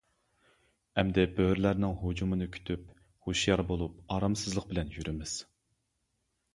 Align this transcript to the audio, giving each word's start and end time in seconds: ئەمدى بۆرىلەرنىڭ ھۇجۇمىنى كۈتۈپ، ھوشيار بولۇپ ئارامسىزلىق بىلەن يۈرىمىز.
ئەمدى 1.01 1.25
بۆرىلەرنىڭ 1.39 1.93
ھۇجۇمىنى 2.01 2.49
كۈتۈپ، 2.57 2.89
ھوشيار 3.29 3.67
بولۇپ 3.71 4.03
ئارامسىزلىق 4.17 4.71
بىلەن 4.75 4.95
يۈرىمىز. 4.99 5.41